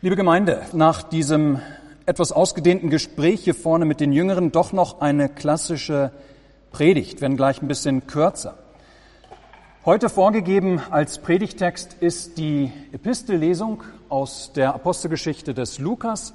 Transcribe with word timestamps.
Liebe 0.00 0.14
Gemeinde, 0.14 0.62
nach 0.74 1.02
diesem 1.02 1.60
etwas 2.06 2.30
ausgedehnten 2.30 2.88
Gespräch 2.88 3.42
hier 3.42 3.54
vorne 3.56 3.84
mit 3.84 3.98
den 3.98 4.12
Jüngeren 4.12 4.52
doch 4.52 4.72
noch 4.72 5.00
eine 5.00 5.28
klassische 5.28 6.12
Predigt, 6.70 7.20
wenn 7.20 7.36
gleich 7.36 7.60
ein 7.60 7.66
bisschen 7.66 8.06
kürzer. 8.06 8.54
Heute 9.84 10.08
vorgegeben 10.08 10.80
als 10.90 11.18
Predigtext 11.18 11.94
ist 11.98 12.38
die 12.38 12.72
Epistellesung 12.92 13.82
aus 14.08 14.52
der 14.52 14.72
Apostelgeschichte 14.72 15.52
des 15.52 15.80
Lukas. 15.80 16.32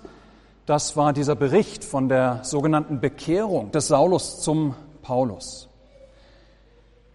Das 0.66 0.98
war 0.98 1.14
dieser 1.14 1.38
Bericht 1.38 1.86
von 1.86 2.09
der 2.09 2.41
sogenannten 2.43 3.00
Bekehrung 3.00 3.71
des 3.71 3.88
Saulus 3.88 4.41
zum 4.41 4.75
Paulus. 5.04 5.70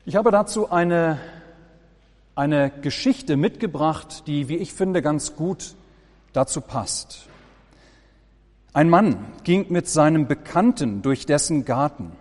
Ich 0.07 0.17
habe 0.17 0.31
dazu 0.31 0.71
eine, 0.71 1.19
eine 2.35 2.71
Geschichte 2.71 3.37
mitgebracht, 3.37 4.23
die, 4.27 4.49
wie 4.49 4.57
ich 4.57 4.73
finde, 4.73 5.03
ganz 5.03 5.37
gut 5.37 5.75
dazu 6.33 6.61
passt. 6.61 7.29
Ein 8.73 8.91
Mann 8.91 9.25
ging 9.45 9.67
mit 9.71 9.89
seinem 9.89 10.27
Bekannten 10.27 11.03
durch 11.03 11.27
dessen 11.27 11.65
Garten 11.65 12.13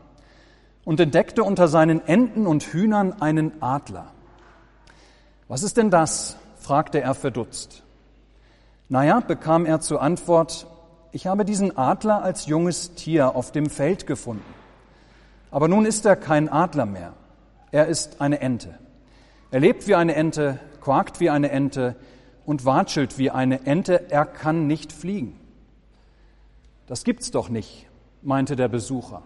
und 0.86 0.99
entdeckte 0.99 1.44
unter 1.44 1.68
seinen 1.68 2.05
Enten 2.08 2.48
und 2.48 2.63
Hühnern 2.63 3.22
einen 3.22 3.62
Adler. 3.62 4.12
Was 5.48 5.63
ist 5.63 5.77
denn 5.77 5.90
das? 5.90 6.38
fragte 6.59 7.02
er 7.02 7.13
verdutzt. 7.13 7.84
Naja, 8.90 9.20
bekam 9.20 9.66
er 9.66 9.82
zur 9.82 10.02
Antwort, 10.02 10.68
ich 11.12 11.27
habe 11.27 11.46
diesen 11.46 11.77
Adler 11.77 12.24
als 12.24 12.46
junges 12.46 12.96
Tier 12.96 13.35
auf 13.35 13.52
dem 13.52 13.70
Feld 13.70 14.08
gefunden. 14.08 14.44
Aber 15.52 15.68
nun 15.68 15.85
ist 15.85 16.05
er 16.05 16.16
kein 16.16 16.49
Adler 16.49 16.85
mehr. 16.85 17.13
Er 17.71 17.88
ist 17.88 18.21
eine 18.21 18.40
Ente. 18.40 18.77
Er 19.52 19.60
lebt 19.60 19.88
wie 19.88 19.96
eine 19.96 20.16
Ente, 20.16 20.60
quakt 20.82 21.20
wie 21.20 21.30
eine 21.30 21.52
Ente 21.52 21.96
und 22.48 22.66
watschelt 22.66 23.20
wie 23.20 23.30
eine 23.30 23.68
Ente. 23.68 24.10
Er 24.10 24.26
kann 24.26 24.66
nicht 24.66 24.92
fliegen. 24.92 25.38
Das 26.88 27.04
gibt's 27.04 27.30
doch 27.30 27.50
nicht, 27.50 27.88
meinte 28.24 28.55
der 28.55 28.70
Besucher. 28.70 29.21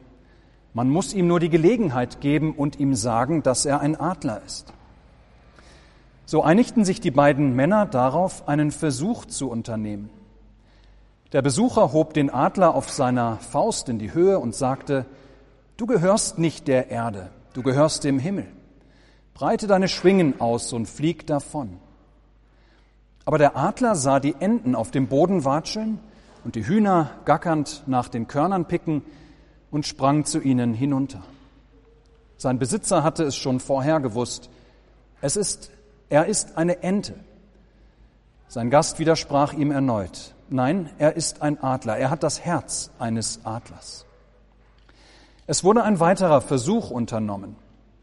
Man 0.74 0.90
muss 0.90 1.14
ihm 1.14 1.28
nur 1.28 1.40
die 1.40 1.50
Gelegenheit 1.50 2.20
geben 2.20 2.54
und 2.56 2.80
ihm 2.80 2.96
sagen, 2.96 3.44
dass 3.44 3.66
er 3.66 3.80
ein 3.80 3.96
Adler 3.96 4.42
ist. 4.46 4.74
So 6.26 6.42
einigten 6.44 6.84
sich 6.84 7.00
die 7.00 7.12
beiden 7.12 7.56
Männer 7.56 7.86
darauf, 7.86 8.48
einen 8.48 8.72
Versuch 8.72 9.26
zu 9.26 9.50
unternehmen. 9.50 10.10
Der 11.32 11.44
Besucher 11.44 11.94
hob 11.94 12.16
den 12.16 12.30
Adler 12.30 12.74
auf 12.74 12.90
seiner 12.90 13.38
Faust 13.38 13.88
in 13.88 14.00
die 14.00 14.14
Höhe 14.14 14.40
und 14.40 14.56
sagte, 14.56 15.06
Du 15.78 15.86
gehörst 15.86 16.40
nicht 16.40 16.68
der 16.68 16.90
Erde, 16.90 17.30
du 17.54 17.62
gehörst 17.62 18.04
dem 18.04 18.18
Himmel. 18.18 18.48
Breite 19.34 19.68
deine 19.68 19.88
Schwingen 19.88 20.42
aus 20.42 20.74
und 20.74 20.88
flieg 20.88 21.28
davon. 21.28 21.80
Aber 23.26 23.38
der 23.38 23.56
Adler 23.56 23.96
sah 23.96 24.20
die 24.20 24.36
Enten 24.40 24.76
auf 24.76 24.92
dem 24.92 25.08
Boden 25.08 25.46
watscheln 25.46 26.00
und 26.44 26.56
die 26.56 26.66
Hühner 26.66 27.12
gackernd 27.26 27.84
nach 27.86 28.10
den 28.10 28.28
Körnern 28.28 28.66
picken 28.66 29.04
und 29.70 29.86
sprang 29.86 30.26
zu 30.26 30.40
ihnen 30.40 30.74
hinunter. 30.74 31.22
Sein 32.38 32.58
Besitzer 32.58 33.04
hatte 33.04 33.24
es 33.24 33.36
schon 33.36 33.60
vorher 33.60 34.00
gewusst. 34.00 34.50
Es 35.22 35.36
ist, 35.36 35.72
er 36.10 36.26
ist 36.26 36.58
eine 36.58 36.82
Ente. 36.82 37.14
Sein 38.48 38.70
Gast 38.70 39.00
widersprach 39.00 39.54
ihm 39.54 39.72
erneut. 39.72 40.34
Nein, 40.50 40.90
er 40.98 41.16
ist 41.16 41.42
ein 41.42 41.64
Adler. 41.64 41.98
Er 41.98 42.10
hat 42.10 42.24
das 42.24 42.42
Herz 42.42 42.92
eines 43.00 43.46
Adlers. 43.46 44.06
Es 45.48 45.64
wurde 45.64 45.84
ein 45.84 46.00
weiterer 46.00 46.42
Versuch 46.42 46.92
unternommen 46.92 47.56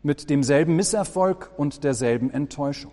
mit 0.02 0.30
demselben 0.30 0.76
Misserfolg 0.76 1.50
und 1.56 1.82
derselben 1.82 2.30
Enttäuschung. 2.30 2.92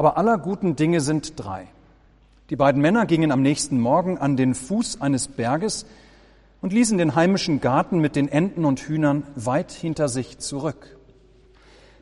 Aber 0.00 0.16
aller 0.16 0.38
guten 0.38 0.76
Dinge 0.76 1.02
sind 1.02 1.38
drei. 1.38 1.68
Die 2.48 2.56
beiden 2.56 2.80
Männer 2.80 3.04
gingen 3.04 3.30
am 3.30 3.42
nächsten 3.42 3.78
Morgen 3.78 4.16
an 4.16 4.34
den 4.34 4.54
Fuß 4.54 5.02
eines 5.02 5.28
Berges 5.28 5.84
und 6.62 6.72
ließen 6.72 6.96
den 6.96 7.14
heimischen 7.14 7.60
Garten 7.60 7.98
mit 7.98 8.16
den 8.16 8.26
Enten 8.26 8.64
und 8.64 8.80
Hühnern 8.80 9.24
weit 9.36 9.72
hinter 9.72 10.08
sich 10.08 10.38
zurück. 10.38 10.96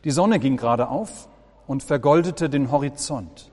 Die 0.05 0.12
Sonne 0.12 0.39
ging 0.39 0.56
gerade 0.56 0.91
auf 0.91 1.27
und 1.67 1.83
vergoldete 1.83 2.49
den 2.49 2.71
Horizont. 2.71 3.50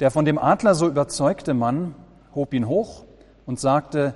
Der 0.00 0.10
von 0.10 0.24
dem 0.24 0.38
Adler 0.38 0.74
so 0.74 0.88
überzeugte 0.88 1.52
Mann 1.52 1.94
hob 2.34 2.54
ihn 2.54 2.66
hoch 2.66 3.04
und 3.44 3.60
sagte, 3.60 4.14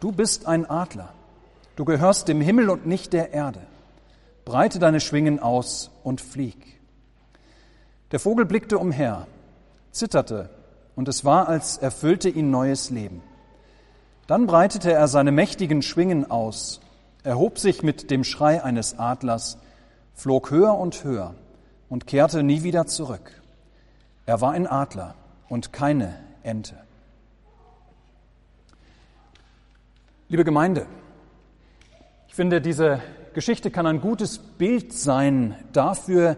Du 0.00 0.12
bist 0.12 0.44
ein 0.44 0.68
Adler, 0.68 1.14
du 1.76 1.86
gehörst 1.86 2.28
dem 2.28 2.42
Himmel 2.42 2.68
und 2.68 2.84
nicht 2.84 3.14
der 3.14 3.32
Erde. 3.32 3.60
Breite 4.44 4.78
deine 4.80 5.00
Schwingen 5.00 5.40
aus 5.40 5.90
und 6.02 6.20
flieg. 6.20 6.73
Der 8.14 8.20
Vogel 8.20 8.44
blickte 8.44 8.78
umher, 8.78 9.26
zitterte 9.90 10.48
und 10.94 11.08
es 11.08 11.24
war, 11.24 11.48
als 11.48 11.78
erfüllte 11.78 12.28
ihn 12.28 12.48
neues 12.48 12.90
Leben. 12.90 13.24
Dann 14.28 14.46
breitete 14.46 14.92
er 14.92 15.08
seine 15.08 15.32
mächtigen 15.32 15.82
Schwingen 15.82 16.30
aus, 16.30 16.80
erhob 17.24 17.58
sich 17.58 17.82
mit 17.82 18.12
dem 18.12 18.22
Schrei 18.22 18.62
eines 18.62 19.00
Adlers, 19.00 19.58
flog 20.14 20.52
höher 20.52 20.78
und 20.78 21.02
höher 21.02 21.34
und 21.88 22.06
kehrte 22.06 22.44
nie 22.44 22.62
wieder 22.62 22.86
zurück. 22.86 23.42
Er 24.26 24.40
war 24.40 24.52
ein 24.52 24.68
Adler 24.68 25.16
und 25.48 25.72
keine 25.72 26.14
Ente. 26.44 26.76
Liebe 30.28 30.44
Gemeinde, 30.44 30.86
ich 32.28 32.36
finde, 32.36 32.60
diese 32.60 33.00
Geschichte 33.32 33.72
kann 33.72 33.88
ein 33.88 34.00
gutes 34.00 34.38
Bild 34.38 34.92
sein 34.92 35.56
dafür, 35.72 36.36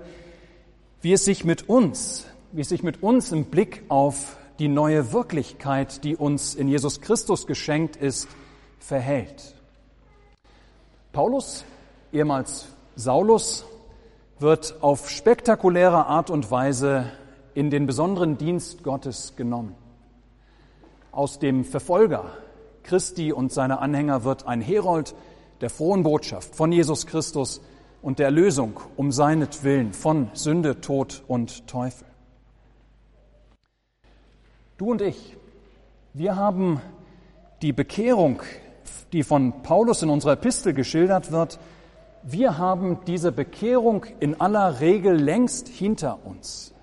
wie 1.06 1.12
es 1.12 1.24
sich 1.24 1.44
mit 1.44 1.68
uns, 1.68 2.26
wie 2.50 2.62
es 2.62 2.68
sich 2.68 2.82
mit 2.82 3.00
uns 3.00 3.30
im 3.30 3.44
Blick 3.44 3.84
auf 3.86 4.38
die 4.58 4.66
neue 4.66 5.12
Wirklichkeit, 5.12 6.02
die 6.02 6.16
uns 6.16 6.56
in 6.56 6.66
Jesus 6.66 7.00
Christus 7.00 7.46
geschenkt 7.46 7.94
ist, 7.94 8.26
verhält. 8.80 9.54
Paulus, 11.12 11.64
ehemals 12.12 12.66
Saulus, 12.96 13.64
wird 14.40 14.82
auf 14.82 15.08
spektakuläre 15.08 16.06
Art 16.06 16.28
und 16.28 16.50
Weise 16.50 17.12
in 17.54 17.70
den 17.70 17.86
besonderen 17.86 18.36
Dienst 18.36 18.82
Gottes 18.82 19.36
genommen. 19.36 19.76
Aus 21.12 21.38
dem 21.38 21.64
Verfolger 21.64 22.32
Christi 22.82 23.32
und 23.32 23.52
seiner 23.52 23.80
Anhänger 23.80 24.24
wird 24.24 24.48
ein 24.48 24.60
Herold 24.60 25.14
der 25.60 25.70
frohen 25.70 26.02
Botschaft 26.02 26.56
von 26.56 26.72
Jesus 26.72 27.06
Christus 27.06 27.60
und 28.02 28.18
der 28.18 28.26
Erlösung 28.26 28.80
um 28.96 29.12
seinetwillen 29.12 29.92
von 29.92 30.30
Sünde, 30.34 30.80
Tod 30.80 31.22
und 31.26 31.66
Teufel. 31.66 32.06
Du 34.76 34.90
und 34.90 35.00
ich, 35.00 35.36
wir 36.12 36.36
haben 36.36 36.80
die 37.62 37.72
Bekehrung, 37.72 38.42
die 39.12 39.22
von 39.22 39.62
Paulus 39.62 40.02
in 40.02 40.10
unserer 40.10 40.32
Epistel 40.32 40.74
geschildert 40.74 41.32
wird, 41.32 41.58
wir 42.22 42.58
haben 42.58 42.98
diese 43.06 43.30
Bekehrung 43.30 44.04
in 44.18 44.40
aller 44.40 44.80
Regel 44.80 45.14
längst 45.14 45.68
hinter 45.68 46.18
uns. 46.24 46.74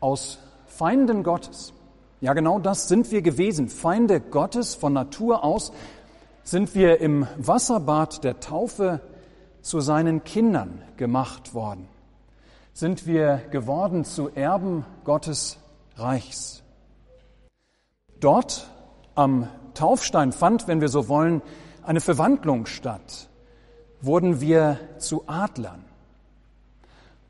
Aus 0.00 0.38
Feinden 0.66 1.22
Gottes. 1.22 1.72
Ja, 2.20 2.34
genau 2.34 2.58
das 2.58 2.88
sind 2.88 3.12
wir 3.12 3.22
gewesen. 3.22 3.68
Feinde 3.68 4.20
Gottes 4.20 4.74
von 4.74 4.92
Natur 4.92 5.44
aus 5.44 5.72
sind 6.42 6.74
wir 6.74 7.00
im 7.00 7.28
Wasserbad 7.36 8.24
der 8.24 8.40
Taufe 8.40 9.00
zu 9.62 9.80
seinen 9.80 10.24
Kindern 10.24 10.82
gemacht 10.96 11.54
worden. 11.54 11.88
Sind 12.72 13.06
wir 13.06 13.42
geworden 13.50 14.04
zu 14.04 14.28
Erben 14.30 14.84
Gottes 15.04 15.58
Reichs. 15.96 16.62
Dort 18.20 18.70
am 19.14 19.48
Taufstein 19.74 20.32
fand, 20.32 20.68
wenn 20.68 20.80
wir 20.80 20.88
so 20.88 21.08
wollen, 21.08 21.42
eine 21.82 22.00
Verwandlung 22.00 22.66
statt. 22.66 23.28
Wurden 24.00 24.40
wir 24.40 24.78
zu 24.98 25.24
Adlern. 25.26 25.84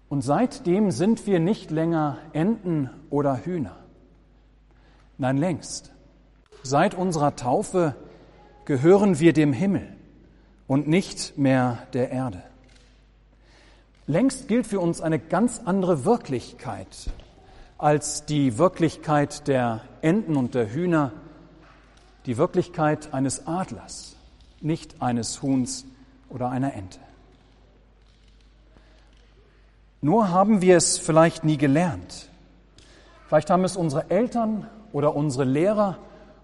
Und 0.09 0.23
seitdem 0.23 0.91
sind 0.91 1.27
wir 1.27 1.41
nicht 1.41 1.71
länger 1.71 2.19
Enten 2.33 2.91
oder 3.11 3.45
Hühner. 3.45 3.77
Nein, 5.19 5.37
längst. 5.37 5.93
Seit 6.63 6.95
unserer 6.95 7.37
Taufe 7.37 7.95
gehören 8.65 9.19
wir 9.19 9.33
dem 9.33 9.53
Himmel 9.53 9.98
und 10.69 10.87
nicht 10.87 11.37
mehr 11.37 11.79
der 11.95 12.11
Erde. 12.11 12.43
Längst 14.07 14.47
gilt 14.47 14.67
für 14.67 14.79
uns 14.79 15.01
eine 15.01 15.19
ganz 15.19 15.61
andere 15.65 16.05
Wirklichkeit 16.05 17.11
als 17.79 18.27
die 18.27 18.59
Wirklichkeit 18.59 19.47
der 19.49 19.83
Enten 20.03 20.37
und 20.37 20.55
der 20.55 20.73
Hühner, 20.73 21.13
die 22.27 22.37
Wirklichkeit 22.37 23.13
eines 23.15 23.47
Adlers, 23.47 24.17
nicht 24.61 25.01
eines 25.01 25.43
Huhns 25.43 25.85
oder 26.29 26.51
einer 26.51 26.75
Ente. 26.75 26.99
Nur 30.01 30.31
haben 30.31 30.61
wir 30.61 30.77
es 30.77 30.99
vielleicht 30.99 31.45
nie 31.45 31.57
gelernt. 31.57 32.29
Vielleicht 33.27 33.51
haben 33.51 33.65
es 33.65 33.77
unsere 33.77 34.11
Eltern 34.11 34.69
oder 34.93 35.15
unsere 35.17 35.45
Lehrer 35.45 35.99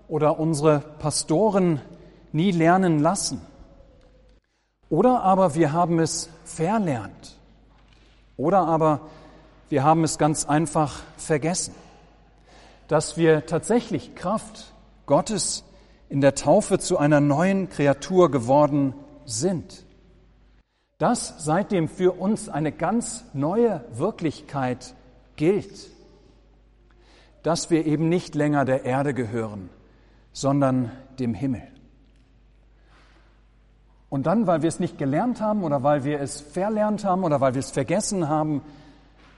oder 0.08 0.38
unsere 0.38 0.80
Pastoren 0.80 1.80
nie 2.32 2.50
lernen 2.50 2.98
lassen. 2.98 3.40
Oder 4.90 5.22
aber 5.22 5.54
wir 5.54 5.72
haben 5.72 5.98
es 5.98 6.28
verlernt. 6.44 7.38
Oder 8.36 8.66
aber 8.66 9.00
wir 9.68 9.84
haben 9.84 10.04
es 10.04 10.18
ganz 10.18 10.44
einfach 10.44 11.00
vergessen. 11.16 11.74
dass 12.88 13.16
wir 13.16 13.46
tatsächlich 13.46 14.14
Kraft 14.14 14.74
Gottes 15.06 15.64
in 16.08 16.20
der 16.20 16.34
Taufe 16.34 16.78
zu 16.78 16.98
einer 16.98 17.20
neuen 17.20 17.68
Kreatur 17.68 18.30
geworden 18.30 18.94
sind. 19.24 19.84
Dass 20.98 21.44
seitdem 21.44 21.88
für 21.88 22.12
uns 22.12 22.48
eine 22.48 22.72
ganz 22.72 23.24
neue 23.32 23.84
Wirklichkeit 23.92 24.94
gilt. 25.36 25.90
Dass 27.42 27.70
wir 27.70 27.84
eben 27.86 28.08
nicht 28.08 28.34
länger 28.34 28.64
der 28.64 28.84
Erde 28.84 29.12
gehören, 29.12 29.70
sondern 30.32 30.92
dem 31.18 31.34
Himmel. 31.34 31.62
Und 34.14 34.26
dann, 34.26 34.46
weil 34.46 34.62
wir 34.62 34.68
es 34.68 34.78
nicht 34.78 34.96
gelernt 34.96 35.40
haben 35.40 35.64
oder 35.64 35.82
weil 35.82 36.04
wir 36.04 36.20
es 36.20 36.40
verlernt 36.40 37.04
haben 37.04 37.24
oder 37.24 37.40
weil 37.40 37.54
wir 37.54 37.58
es 37.58 37.72
vergessen 37.72 38.28
haben, 38.28 38.62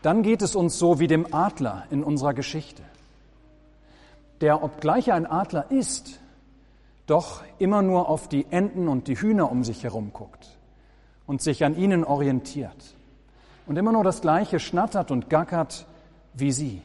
dann 0.03 0.23
geht 0.23 0.43
es 0.43 0.55
uns 0.55 0.79
so 0.79 1.01
wie 1.01 1.07
dem 1.07 1.33
Adler 1.33 1.85
in 1.89 2.05
unserer 2.05 2.35
Geschichte, 2.35 2.83
der, 4.43 4.63
obgleich 4.63 5.09
er 5.09 5.15
ein 5.15 5.25
Adler 5.25 5.71
ist, 5.71 6.21
doch 7.07 7.43
immer 7.59 7.81
nur 7.81 8.11
auf 8.11 8.29
die 8.29 8.45
Enten 8.51 8.87
und 8.89 9.09
die 9.09 9.19
Hühner 9.19 9.51
um 9.51 9.65
sich 9.65 9.83
herum 9.83 10.11
guckt 10.13 10.59
und 11.27 11.41
sich 11.41 11.65
an 11.65 11.75
ihnen 11.75 12.05
orientiert 12.05 12.97
und 13.65 13.79
immer 13.79 13.93
nur 13.93 14.05
das 14.05 14.21
Gleiche 14.21 14.61
schnattert 14.61 15.11
und 15.11 15.31
gackert 15.31 15.87
wie 16.35 16.53
sie. 16.53 16.83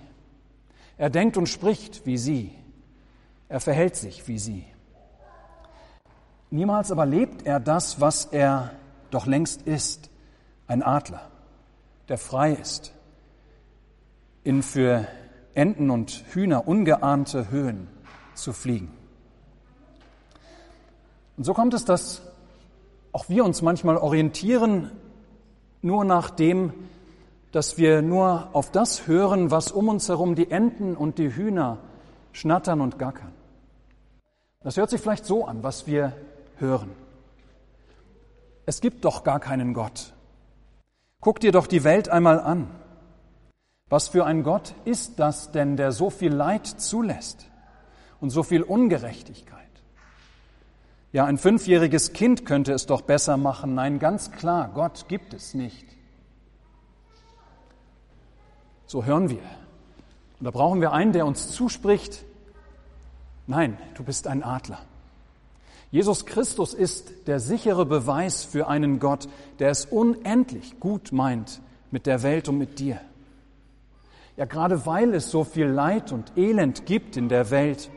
Er 0.97 1.09
denkt 1.09 1.35
und 1.35 1.49
spricht 1.49 2.05
wie 2.05 2.17
sie. 2.17 2.53
Er 3.49 3.59
verhält 3.59 3.97
sich 3.97 4.29
wie 4.29 4.39
sie. 4.39 4.63
Niemals 6.51 6.91
aber 6.91 7.05
lebt 7.05 7.45
er 7.45 7.61
das, 7.61 8.01
was 8.01 8.25
er 8.25 8.71
doch 9.09 9.25
längst 9.25 9.61
ist, 9.61 10.09
ein 10.67 10.83
Adler, 10.83 11.21
der 12.09 12.17
frei 12.17 12.51
ist, 12.51 12.93
in 14.43 14.61
für 14.61 15.07
Enten 15.53 15.89
und 15.89 16.11
Hühner 16.33 16.67
ungeahnte 16.67 17.49
Höhen 17.51 17.87
zu 18.35 18.51
fliegen. 18.51 18.91
Und 21.37 21.45
so 21.45 21.53
kommt 21.53 21.73
es, 21.73 21.85
dass 21.85 22.21
auch 23.13 23.29
wir 23.29 23.45
uns 23.45 23.61
manchmal 23.61 23.95
orientieren 23.95 24.91
nur 25.81 26.03
nach 26.03 26.29
dem, 26.29 26.73
dass 27.53 27.77
wir 27.77 28.01
nur 28.01 28.49
auf 28.51 28.71
das 28.71 29.07
hören, 29.07 29.51
was 29.51 29.71
um 29.71 29.87
uns 29.87 30.09
herum 30.09 30.35
die 30.35 30.51
Enten 30.51 30.97
und 30.97 31.17
die 31.17 31.33
Hühner 31.33 31.77
schnattern 32.33 32.81
und 32.81 32.99
gackern. 32.99 33.31
Das 34.63 34.75
hört 34.77 34.89
sich 34.89 35.01
vielleicht 35.01 35.25
so 35.25 35.45
an, 35.45 35.63
was 35.63 35.87
wir 35.87 36.13
hören. 36.61 36.91
Es 38.65 38.79
gibt 38.79 39.03
doch 39.03 39.23
gar 39.23 39.39
keinen 39.39 39.73
Gott. 39.73 40.13
Guck 41.19 41.39
dir 41.39 41.51
doch 41.51 41.67
die 41.67 41.83
Welt 41.83 42.09
einmal 42.09 42.39
an. 42.39 42.69
Was 43.89 44.07
für 44.07 44.25
ein 44.25 44.43
Gott 44.43 44.73
ist 44.85 45.19
das 45.19 45.51
denn, 45.51 45.75
der 45.75 45.91
so 45.91 46.09
viel 46.09 46.33
Leid 46.33 46.65
zulässt 46.65 47.47
und 48.21 48.29
so 48.29 48.43
viel 48.43 48.63
Ungerechtigkeit? 48.63 49.59
Ja, 51.11 51.25
ein 51.25 51.37
fünfjähriges 51.37 52.13
Kind 52.13 52.45
könnte 52.45 52.71
es 52.71 52.85
doch 52.85 53.01
besser 53.01 53.35
machen. 53.35 53.75
Nein, 53.75 53.99
ganz 53.99 54.31
klar, 54.31 54.71
Gott 54.73 55.09
gibt 55.09 55.33
es 55.33 55.53
nicht. 55.53 55.85
So 58.85 59.03
hören 59.03 59.29
wir. 59.29 59.43
Und 60.39 60.45
da 60.45 60.51
brauchen 60.51 60.79
wir 60.79 60.93
einen, 60.93 61.11
der 61.11 61.25
uns 61.25 61.51
zuspricht, 61.51 62.23
nein, 63.45 63.77
du 63.95 64.03
bist 64.03 64.27
ein 64.27 64.43
Adler. 64.43 64.79
Jesus 65.91 66.25
Christus 66.25 66.73
ist 66.73 67.27
der 67.27 67.39
sichere 67.39 67.85
Beweis 67.85 68.43
für 68.43 68.67
einen 68.67 68.99
Gott, 68.99 69.27
der 69.59 69.69
es 69.69 69.85
unendlich 69.85 70.79
gut 70.79 71.11
meint 71.11 71.61
mit 71.91 72.05
der 72.05 72.23
Welt 72.23 72.47
und 72.47 72.57
mit 72.57 72.79
dir. 72.79 72.99
Ja, 74.37 74.45
gerade 74.45 74.85
weil 74.85 75.13
es 75.13 75.29
so 75.29 75.43
viel 75.43 75.67
Leid 75.67 76.11
und 76.11 76.37
Elend 76.37 76.85
gibt 76.85 77.17
in 77.17 77.27
der 77.27 77.51
Welt, 77.51 77.89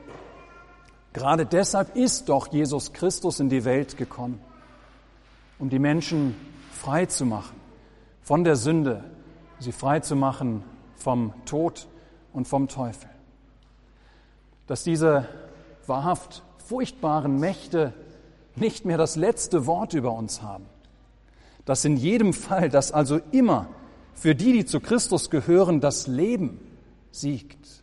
Gerade 1.14 1.46
deshalb 1.46 1.94
ist 1.94 2.28
doch 2.28 2.48
Jesus 2.52 2.92
Christus 2.92 3.38
in 3.38 3.48
die 3.48 3.64
Welt 3.64 3.96
gekommen, 3.96 4.40
um 5.60 5.70
die 5.70 5.78
Menschen 5.78 6.34
frei 6.72 7.06
zu 7.06 7.24
machen 7.24 7.54
von 8.20 8.42
der 8.42 8.56
Sünde, 8.56 9.04
sie 9.60 9.70
frei 9.70 10.00
zu 10.00 10.16
machen 10.16 10.64
vom 10.96 11.32
Tod 11.46 11.86
und 12.32 12.48
vom 12.48 12.66
Teufel. 12.66 13.08
Dass 14.66 14.82
diese 14.82 15.28
wahrhaft 15.86 16.42
furchtbaren 16.64 17.38
Mächte 17.38 17.92
nicht 18.56 18.84
mehr 18.84 18.98
das 18.98 19.16
letzte 19.16 19.66
Wort 19.66 19.94
über 19.94 20.12
uns 20.12 20.42
haben. 20.42 20.66
Dass 21.64 21.84
in 21.84 21.96
jedem 21.96 22.32
Fall, 22.32 22.68
dass 22.68 22.92
also 22.92 23.20
immer 23.32 23.68
für 24.14 24.34
die, 24.34 24.52
die 24.52 24.64
zu 24.64 24.80
Christus 24.80 25.30
gehören, 25.30 25.80
das 25.80 26.06
Leben 26.06 26.60
siegt. 27.10 27.82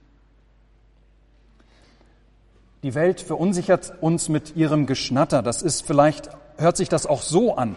Die 2.84 2.96
Welt 2.96 3.22
verunsichert 3.22 3.94
uns 4.02 4.30
mit 4.30 4.56
ihrem 4.56 4.86
Geschnatter. 4.86 5.44
Das 5.44 5.62
ist 5.62 5.86
vielleicht, 5.86 6.30
hört 6.58 6.78
sich 6.78 6.90
das 6.90 7.06
auch 7.06 7.22
so 7.22 7.56
an. 7.56 7.76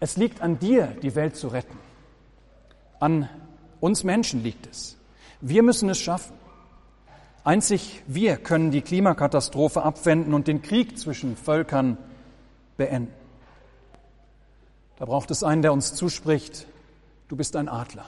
Es 0.00 0.16
liegt 0.16 0.40
an 0.40 0.58
dir, 0.58 0.86
die 1.02 1.14
Welt 1.14 1.36
zu 1.36 1.48
retten. 1.48 1.78
An 3.00 3.28
uns 3.80 4.04
Menschen 4.04 4.42
liegt 4.42 4.66
es. 4.66 4.96
Wir 5.40 5.62
müssen 5.62 5.90
es 5.90 5.98
schaffen. 5.98 6.34
Einzig 7.44 8.02
wir 8.06 8.38
können 8.38 8.70
die 8.70 8.80
Klimakatastrophe 8.80 9.82
abwenden 9.82 10.32
und 10.32 10.48
den 10.48 10.62
Krieg 10.62 10.98
zwischen 10.98 11.36
Völkern 11.36 11.98
beenden. 12.78 13.12
Da 14.96 15.04
braucht 15.04 15.30
es 15.30 15.42
einen, 15.42 15.60
der 15.60 15.74
uns 15.74 15.94
zuspricht, 15.94 16.66
du 17.28 17.36
bist 17.36 17.54
ein 17.56 17.68
Adler. 17.68 18.06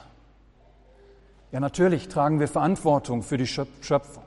Ja, 1.52 1.60
natürlich 1.60 2.08
tragen 2.08 2.40
wir 2.40 2.48
Verantwortung 2.48 3.22
für 3.22 3.36
die 3.36 3.46
Schöpfung. 3.46 4.24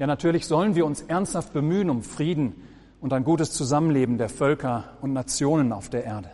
Ja, 0.00 0.08
natürlich 0.08 0.46
sollen 0.46 0.74
wir 0.74 0.84
uns 0.84 1.02
ernsthaft 1.02 1.52
bemühen 1.52 1.88
um 1.88 2.02
Frieden 2.02 2.56
und 3.00 3.12
ein 3.12 3.22
gutes 3.22 3.52
Zusammenleben 3.52 4.18
der 4.18 4.28
Völker 4.28 4.84
und 5.00 5.12
Nationen 5.12 5.72
auf 5.72 5.88
der 5.90 6.02
Erde. 6.02 6.30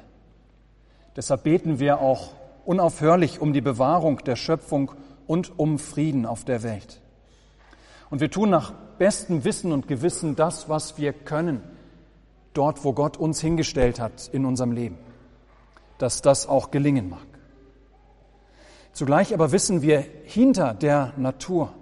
Deshalb 1.17 1.43
beten 1.43 1.79
wir 1.79 2.00
auch 2.00 2.32
unaufhörlich 2.65 3.41
um 3.43 3.53
die 3.53 3.61
Bewahrung 3.61 4.25
der 4.25 4.37
Schöpfung 4.37 4.93
und 5.26 5.59
um 5.59 5.79
Frieden 5.79 6.25
auf 6.25 6.44
der 6.44 6.62
Welt. 6.62 7.03
Und 8.10 8.20
wir 8.20 8.31
tun 8.31 8.50
nach 8.50 8.72
bestem 8.99 9.44
Wissen 9.44 9.72
und 9.72 9.88
Gewissen 9.88 10.37
das, 10.37 10.69
was 10.69 10.99
wir 10.99 11.12
können, 11.12 11.62
dort, 12.55 12.84
wo 12.84 12.93
Gott 12.93 13.16
uns 13.16 13.40
hingestellt 13.40 14.00
hat 14.00 14.28
in 14.32 14.44
unserem 14.44 14.72
Leben, 14.72 14.99
dass 15.99 16.22
das 16.22 16.46
auch 16.46 16.70
gelingen 16.70 17.10
mag. 17.10 17.26
Zugleich 18.93 19.32
aber 19.34 19.52
wissen 19.52 19.82
wir 19.82 20.05
hinter 20.25 20.75
der 20.75 21.12
Natur, 21.16 21.72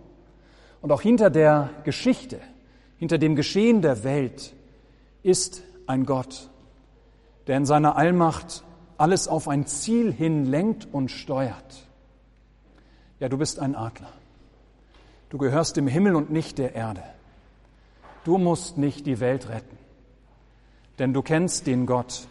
und 0.87 0.93
auch 0.93 1.00
hinter 1.00 1.31
der 1.31 1.70
Geschichte, 1.82 2.38
hinter 2.99 3.18
dem 3.18 3.35
Geschehen 3.35 3.83
der 3.83 4.04
Welt 4.04 4.54
ist 5.25 5.62
ein 5.88 6.06
Gott, 6.06 6.49
der 7.49 7.56
in 7.56 7.66
seiner 7.66 7.97
Allmacht 7.97 8.62
alles 8.97 9.26
auf 9.26 9.49
ein 9.49 9.66
Ziel 9.66 10.12
hin 10.12 10.45
lenkt 10.45 10.87
und 10.92 11.11
steuert. 11.11 11.88
Ja, 13.18 13.28
du 13.28 13.37
bist 13.37 13.59
ein 13.59 13.75
Adler. 13.75 14.12
Du 15.30 15.38
gehörst 15.38 15.76
dem 15.76 15.88
Himmel 15.88 16.14
und 16.14 16.30
nicht 16.30 16.59
der 16.59 16.75
Erde. 16.75 17.02
Du 18.25 18.38
musst 18.38 18.78
nicht 18.78 19.06
die 19.06 19.21
Welt 19.21 19.49
retten, 19.49 19.78
denn 20.99 21.12
du 21.12 21.23
kennst 21.23 21.66
den 21.66 21.87
Gott, 21.87 22.26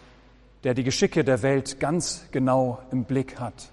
der 0.64 0.74
die 0.74 0.84
Geschicke 0.84 1.24
der 1.24 1.42
Welt 1.42 1.80
ganz 1.80 2.26
genau 2.32 2.80
im 2.92 3.06
Blick 3.06 3.40
hat 3.40 3.70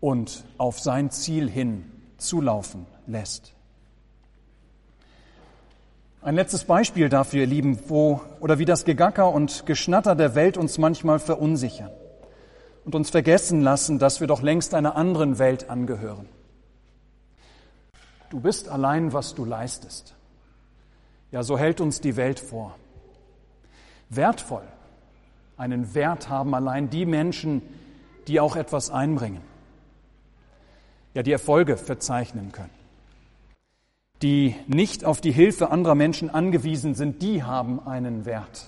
und 0.00 0.44
auf 0.56 0.80
sein 0.80 1.10
Ziel 1.10 1.48
hin 1.48 1.90
zulaufen 2.18 2.86
lässt. 3.06 3.54
Ein 6.20 6.34
letztes 6.34 6.64
Beispiel 6.64 7.08
dafür, 7.08 7.40
ihr 7.40 7.46
Lieben, 7.46 7.78
wo 7.88 8.20
oder 8.40 8.58
wie 8.58 8.64
das 8.64 8.84
Gegacker 8.84 9.32
und 9.32 9.66
Geschnatter 9.66 10.16
der 10.16 10.34
Welt 10.34 10.56
uns 10.56 10.76
manchmal 10.76 11.20
verunsichern 11.20 11.90
und 12.84 12.94
uns 12.94 13.10
vergessen 13.10 13.60
lassen, 13.60 13.98
dass 13.98 14.20
wir 14.20 14.26
doch 14.26 14.42
längst 14.42 14.74
einer 14.74 14.96
anderen 14.96 15.38
Welt 15.38 15.70
angehören. 15.70 16.28
Du 18.30 18.40
bist 18.40 18.68
allein, 18.68 19.12
was 19.12 19.34
du 19.34 19.44
leistest. 19.44 20.14
Ja, 21.30 21.42
so 21.42 21.58
hält 21.58 21.80
uns 21.80 22.00
die 22.00 22.16
Welt 22.16 22.40
vor. 22.40 22.74
Wertvoll, 24.08 24.66
einen 25.56 25.94
Wert 25.94 26.28
haben 26.28 26.54
allein 26.54 26.90
die 26.90 27.06
Menschen, 27.06 27.62
die 28.26 28.40
auch 28.40 28.56
etwas 28.56 28.90
einbringen, 28.90 29.42
ja, 31.14 31.22
die 31.22 31.32
Erfolge 31.32 31.76
verzeichnen 31.76 32.52
können 32.52 32.78
die 34.22 34.56
nicht 34.66 35.04
auf 35.04 35.20
die 35.20 35.32
Hilfe 35.32 35.70
anderer 35.70 35.94
Menschen 35.94 36.30
angewiesen 36.30 36.94
sind, 36.94 37.22
die 37.22 37.42
haben 37.42 37.86
einen 37.86 38.24
Wert, 38.24 38.66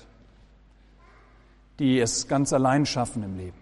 die 1.79 1.99
es 1.99 2.29
ganz 2.29 2.53
allein 2.53 2.87
schaffen 2.87 3.23
im 3.23 3.37
Leben, 3.37 3.59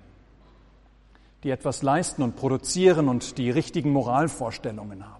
die 1.45 1.51
etwas 1.51 1.83
leisten 1.83 2.23
und 2.23 2.37
produzieren 2.37 3.09
und 3.09 3.39
die 3.39 3.51
richtigen 3.51 3.91
Moralvorstellungen 3.91 5.07
haben. 5.07 5.18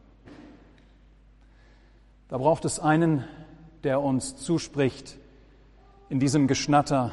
Da 2.29 2.39
braucht 2.39 2.65
es 2.65 2.79
einen, 2.79 3.25
der 3.85 4.01
uns 4.01 4.37
zuspricht 4.37 5.17
in 6.09 6.21
diesem 6.21 6.47
Geschnatter, 6.47 7.13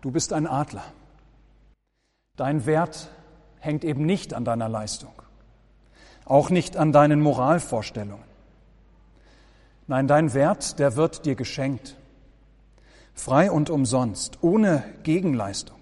du 0.00 0.10
bist 0.10 0.32
ein 0.32 0.46
Adler. 0.46 0.84
Dein 2.36 2.66
Wert 2.66 3.10
hängt 3.58 3.84
eben 3.84 4.04
nicht 4.06 4.34
an 4.34 4.44
deiner 4.44 4.68
Leistung, 4.68 5.12
auch 6.24 6.50
nicht 6.50 6.76
an 6.76 6.92
deinen 6.92 7.20
Moralvorstellungen 7.20 8.34
Nein, 9.86 10.06
dein 10.06 10.32
Wert, 10.32 10.78
der 10.78 10.96
wird 10.96 11.26
dir 11.26 11.34
geschenkt. 11.34 11.96
Frei 13.12 13.50
und 13.50 13.70
umsonst, 13.70 14.38
ohne 14.40 14.82
Gegenleistung. 15.02 15.76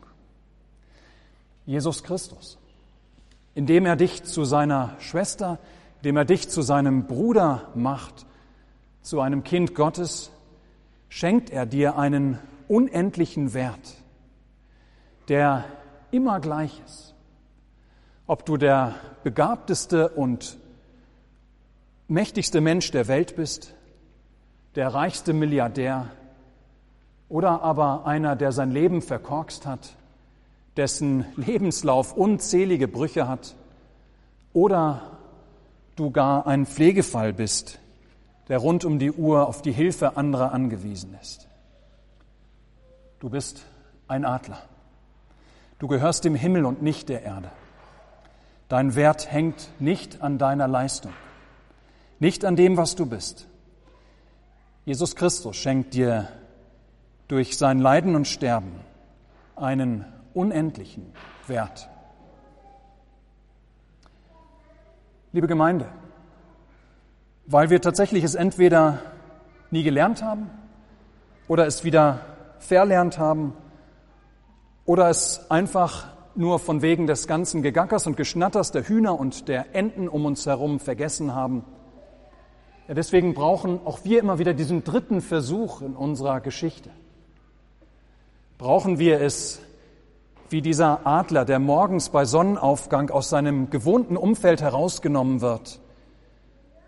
Jesus 1.67 2.03
Christus, 2.03 2.59
indem 3.55 3.87
er 3.87 3.95
dich 3.95 4.25
zu 4.25 4.45
seiner 4.45 4.97
Schwester, 4.99 5.59
indem 5.99 6.17
er 6.17 6.25
dich 6.25 6.49
zu 6.49 6.63
seinem 6.63 7.07
Bruder 7.07 7.69
macht, 7.75 8.27
zu 9.03 9.21
einem 9.21 9.45
Kind 9.45 9.75
Gottes, 9.75 10.31
schenkt 11.09 11.51
er 11.51 11.67
dir 11.67 11.99
einen 11.99 12.39
unendlichen 12.69 13.53
Wert, 13.53 13.97
der 15.29 15.65
immer 16.11 16.41
gleich 16.41 16.81
ist. 16.87 17.15
Ob 18.27 18.47
du 18.47 18.57
der 18.57 18.95
begabteste 19.25 20.09
und 20.09 20.57
mächtigste 22.09 22.61
Mensch 22.61 22.91
der 22.91 23.09
Welt 23.09 23.37
bist, 23.37 23.75
der 24.75 24.95
reichste 24.95 25.33
Milliardär 25.33 26.11
oder 27.29 27.63
aber 27.63 28.07
einer, 28.07 28.37
der 28.37 28.53
sein 28.53 28.71
Leben 28.71 29.03
verkorkst 29.03 29.67
hat, 29.67 29.97
dessen 30.77 31.27
Lebenslauf 31.37 32.17
unzählige 32.17 32.89
Brüche 32.89 33.29
hat, 33.29 33.55
oder 34.55 35.19
du 35.97 36.11
gar 36.11 36.47
ein 36.47 36.67
Pflegefall 36.67 37.33
bist, 37.33 37.79
der 38.49 38.59
rund 38.59 38.85
um 38.85 38.99
die 38.99 39.13
Uhr 39.13 39.47
auf 39.47 39.63
die 39.63 39.73
Hilfe 39.73 40.17
anderer 40.17 40.53
angewiesen 40.53 41.17
ist. 41.21 41.49
Du 43.21 43.31
bist 43.31 43.65
ein 44.09 44.25
Adler. 44.25 44.59
Du 45.79 45.89
gehörst 45.89 46.25
dem 46.25 46.35
Himmel 46.35 46.65
und 46.65 46.83
nicht 46.83 47.09
der 47.09 47.23
Erde. 47.23 47.51
Dein 48.69 48.95
Wert 48.95 49.31
hängt 49.31 49.69
nicht 49.81 50.23
an 50.23 50.39
deiner 50.39 50.67
Leistung, 50.67 51.13
nicht 52.19 52.45
an 52.45 52.57
dem, 52.57 52.77
was 52.77 52.95
du 52.95 53.07
bist. 53.07 53.47
Jesus 54.85 55.15
Christus 55.15 55.57
schenkt 55.57 55.95
dir 55.95 56.29
durch 57.29 57.57
sein 57.57 57.79
Leiden 57.79 58.17
und 58.17 58.27
Sterben 58.27 58.81
einen 59.57 60.05
unendlichen 60.35 61.13
Wert. 61.47 61.89
Liebe 65.33 65.47
Gemeinde, 65.47 65.87
weil 67.47 67.71
wir 67.71 67.81
tatsächlich 67.81 68.25
es 68.25 68.35
entweder 68.35 68.99
nie 69.71 69.83
gelernt 69.83 70.23
haben 70.23 70.51
oder 71.49 71.67
es 71.67 71.85
wieder 71.85 72.21
verlernt 72.59 73.19
haben 73.19 73.55
oder 74.85 75.09
es 75.09 75.51
einfach 75.51 76.09
nur 76.35 76.59
von 76.59 76.83
wegen 76.83 77.07
des 77.07 77.27
ganzen 77.27 77.63
Gegackers 77.63 78.07
und 78.07 78.17
Geschnatters 78.17 78.73
der 78.73 78.89
Hühner 78.89 79.19
und 79.19 79.49
der 79.49 79.75
Enten 79.75 80.09
um 80.09 80.25
uns 80.25 80.47
herum 80.47 80.81
vergessen 80.81 81.35
haben. 81.35 81.65
Ja, 82.89 82.95
deswegen 82.95 83.35
brauchen 83.35 83.81
auch 83.85 84.05
wir 84.05 84.21
immer 84.21 84.39
wieder 84.39 84.55
diesen 84.55 84.85
dritten 84.85 85.21
Versuch 85.21 85.83
in 85.83 85.95
unserer 85.95 86.41
Geschichte. 86.41 86.91
Brauchen 88.59 88.99
wir 88.99 89.21
es, 89.21 89.61
wie 90.49 90.63
dieser 90.63 91.07
Adler, 91.07 91.45
der 91.45 91.59
morgens 91.59 92.11
bei 92.11 92.25
Sonnenaufgang 92.25 93.11
aus 93.11 93.29
seinem 93.29 93.71
gewohnten 93.71 94.17
Umfeld 94.17 94.63
herausgenommen 94.63 95.41
wird, 95.41 95.81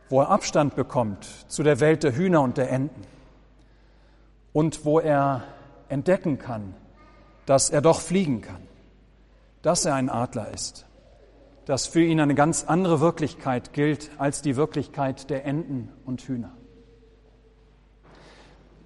wo 0.09 0.21
er 0.21 0.31
Abstand 0.31 0.77
bekommt 0.77 1.27
zu 1.49 1.63
der 1.63 1.81
Welt 1.81 2.03
der 2.03 2.15
Hühner 2.15 2.43
und 2.43 2.57
der 2.57 2.71
Enten 2.71 3.03
und 4.53 4.85
wo 4.85 5.01
er 5.01 5.45
entdecken 5.89 6.39
kann, 6.39 6.75
dass 7.47 7.71
er 7.71 7.83
doch 7.83 8.01
fliegen 8.01 8.41
kann, 8.41 8.63
dass 9.63 9.85
er 9.85 9.95
ein 9.95 10.09
Adler 10.09 10.53
ist, 10.53 10.87
dass 11.67 11.87
für 11.87 12.03
ihn 12.03 12.21
eine 12.21 12.35
ganz 12.35 12.65
andere 12.65 13.01
Wirklichkeit 13.01 13.73
gilt 13.73 14.11
als 14.19 14.43
die 14.43 14.57
Wirklichkeit 14.57 15.31
der 15.31 15.45
Enten 15.45 15.89
und 16.05 16.23
Hühner. 16.23 16.53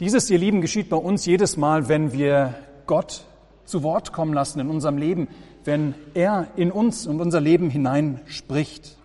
Dieses, 0.01 0.31
ihr 0.31 0.39
Lieben, 0.39 0.61
geschieht 0.61 0.89
bei 0.91 0.97
uns 0.97 1.27
jedes 1.27 1.57
Mal, 1.57 1.89
wenn 1.89 2.13
wir 2.13 2.55
Gott 2.87 3.25
zu 3.65 3.83
Wort 3.83 4.13
kommen 4.13 4.33
lassen 4.33 4.61
in 4.61 4.71
unserem 4.71 4.97
Leben, 4.97 5.29
wenn 5.65 5.95
er 6.15 6.49
in 6.55 6.71
uns 6.71 7.07
und 7.07 7.21
unser 7.21 7.41
Leben 7.41 7.69
hinein 7.69 8.21
spricht. 8.27 8.97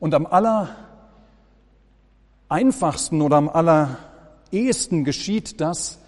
Und 0.00 0.14
am 0.14 0.26
aller 0.26 0.87
einfachsten 2.48 3.22
oder 3.22 3.36
am 3.36 3.48
allerehesten 3.48 5.04
geschieht 5.04 5.60
das 5.60 5.98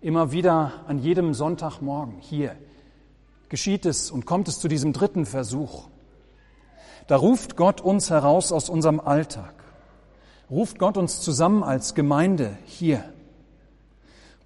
immer 0.00 0.32
wieder 0.32 0.72
an 0.86 0.98
jedem 0.98 1.34
Sonntagmorgen 1.34 2.16
hier. 2.20 2.56
Geschieht 3.48 3.86
es 3.86 4.10
und 4.10 4.26
kommt 4.26 4.48
es 4.48 4.58
zu 4.58 4.68
diesem 4.68 4.92
dritten 4.92 5.26
Versuch. 5.26 5.88
Da 7.06 7.16
ruft 7.16 7.56
Gott 7.56 7.80
uns 7.80 8.10
heraus 8.10 8.52
aus 8.52 8.68
unserem 8.68 9.00
Alltag. 9.00 9.54
Ruft 10.50 10.78
Gott 10.78 10.96
uns 10.96 11.20
zusammen 11.20 11.62
als 11.62 11.94
Gemeinde 11.94 12.58
hier. 12.64 13.04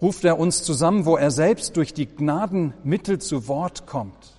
Ruft 0.01 0.25
er 0.25 0.39
uns 0.39 0.63
zusammen, 0.63 1.07
wo 1.07 1.17
er 1.17 1.31
selbst 1.31 1.77
durch 1.77 1.93
die 1.93 2.07
Gnadenmittel 2.07 3.21
zu 3.21 3.49
Wort 3.49 3.87
kommt. 3.87 4.35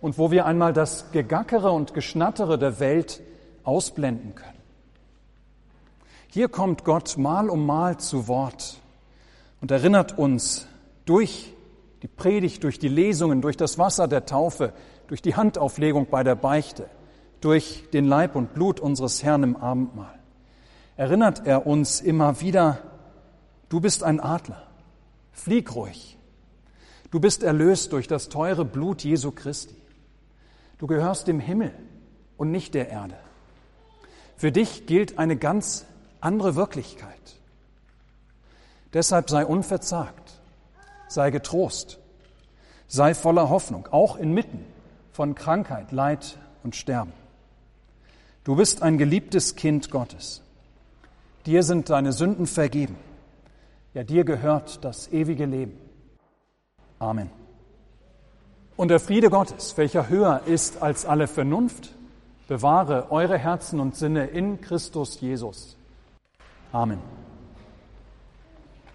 Und 0.00 0.18
wo 0.18 0.30
wir 0.30 0.44
einmal 0.44 0.74
das 0.74 1.12
Gegackere 1.12 1.72
und 1.72 1.94
Geschnattere 1.94 2.58
der 2.58 2.78
Welt 2.78 3.22
ausblenden 3.62 4.34
können. 4.34 4.63
Hier 6.34 6.48
kommt 6.48 6.82
Gott 6.82 7.16
mal 7.16 7.48
um 7.48 7.64
mal 7.64 7.98
zu 7.98 8.26
Wort 8.26 8.80
und 9.60 9.70
erinnert 9.70 10.18
uns 10.18 10.66
durch 11.04 11.54
die 12.02 12.08
Predigt, 12.08 12.64
durch 12.64 12.80
die 12.80 12.88
Lesungen, 12.88 13.40
durch 13.40 13.56
das 13.56 13.78
Wasser 13.78 14.08
der 14.08 14.26
Taufe, 14.26 14.72
durch 15.06 15.22
die 15.22 15.36
Handauflegung 15.36 16.08
bei 16.10 16.24
der 16.24 16.34
Beichte, 16.34 16.90
durch 17.40 17.84
den 17.92 18.04
Leib 18.04 18.34
und 18.34 18.52
Blut 18.52 18.80
unseres 18.80 19.22
Herrn 19.22 19.44
im 19.44 19.54
Abendmahl. 19.54 20.18
Erinnert 20.96 21.46
er 21.46 21.68
uns 21.68 22.00
immer 22.00 22.40
wieder, 22.40 22.78
du 23.68 23.78
bist 23.78 24.02
ein 24.02 24.18
Adler, 24.18 24.66
flieg 25.30 25.72
ruhig. 25.76 26.18
Du 27.12 27.20
bist 27.20 27.44
erlöst 27.44 27.92
durch 27.92 28.08
das 28.08 28.28
teure 28.28 28.64
Blut 28.64 29.04
Jesu 29.04 29.30
Christi. 29.30 29.76
Du 30.78 30.88
gehörst 30.88 31.28
dem 31.28 31.38
Himmel 31.38 31.72
und 32.36 32.50
nicht 32.50 32.74
der 32.74 32.88
Erde. 32.88 33.14
Für 34.36 34.50
dich 34.50 34.86
gilt 34.86 35.16
eine 35.16 35.36
ganz 35.36 35.86
andere 36.24 36.56
Wirklichkeit. 36.56 37.36
Deshalb 38.94 39.28
sei 39.28 39.44
unverzagt, 39.44 40.40
sei 41.08 41.30
getrost, 41.30 41.98
sei 42.88 43.14
voller 43.14 43.50
Hoffnung, 43.50 43.88
auch 43.90 44.16
inmitten 44.16 44.64
von 45.12 45.34
Krankheit, 45.34 45.92
Leid 45.92 46.38
und 46.62 46.76
Sterben. 46.76 47.12
Du 48.44 48.56
bist 48.56 48.82
ein 48.82 48.98
geliebtes 48.98 49.56
Kind 49.56 49.90
Gottes. 49.90 50.42
Dir 51.46 51.62
sind 51.62 51.90
deine 51.90 52.12
Sünden 52.12 52.46
vergeben. 52.46 52.96
Ja, 53.92 54.02
dir 54.02 54.24
gehört 54.24 54.84
das 54.84 55.12
ewige 55.12 55.44
Leben. 55.44 55.78
Amen. 56.98 57.30
Und 58.76 58.88
der 58.88 59.00
Friede 59.00 59.28
Gottes, 59.30 59.76
welcher 59.76 60.08
höher 60.08 60.42
ist 60.46 60.82
als 60.82 61.04
alle 61.04 61.26
Vernunft, 61.26 61.90
bewahre 62.48 63.10
eure 63.12 63.38
Herzen 63.38 63.78
und 63.78 63.94
Sinne 63.94 64.26
in 64.26 64.60
Christus 64.60 65.20
Jesus. 65.20 65.76
Amen. 66.74 67.23